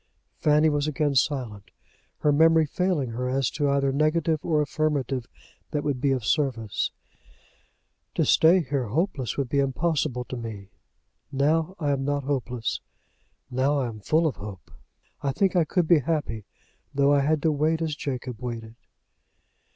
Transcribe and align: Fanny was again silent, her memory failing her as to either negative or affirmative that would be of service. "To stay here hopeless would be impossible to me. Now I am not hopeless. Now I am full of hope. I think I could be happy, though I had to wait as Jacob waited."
Fanny 0.39 0.67
was 0.67 0.87
again 0.87 1.13
silent, 1.13 1.69
her 2.21 2.31
memory 2.31 2.65
failing 2.65 3.11
her 3.11 3.29
as 3.29 3.51
to 3.51 3.69
either 3.69 3.91
negative 3.91 4.43
or 4.43 4.59
affirmative 4.59 5.27
that 5.69 5.83
would 5.83 6.01
be 6.01 6.09
of 6.11 6.25
service. 6.25 6.89
"To 8.15 8.25
stay 8.25 8.61
here 8.63 8.87
hopeless 8.87 9.37
would 9.37 9.47
be 9.47 9.59
impossible 9.59 10.23
to 10.25 10.35
me. 10.35 10.69
Now 11.31 11.75
I 11.77 11.91
am 11.91 12.03
not 12.03 12.23
hopeless. 12.23 12.81
Now 13.51 13.77
I 13.77 13.87
am 13.89 13.99
full 13.99 14.25
of 14.25 14.37
hope. 14.37 14.71
I 15.21 15.31
think 15.31 15.55
I 15.55 15.65
could 15.65 15.87
be 15.87 15.99
happy, 15.99 16.45
though 16.91 17.13
I 17.13 17.19
had 17.19 17.39
to 17.43 17.51
wait 17.51 17.79
as 17.79 17.95
Jacob 17.95 18.41
waited." 18.41 18.73